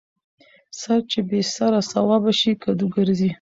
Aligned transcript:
ـ 0.41 0.79
سر 0.81 0.99
چې 1.11 1.19
بې 1.29 1.41
سر 1.55 1.73
سوابه 1.93 2.31
شي 2.39 2.51
کدو 2.63 2.85
ګرځي. 2.95 3.29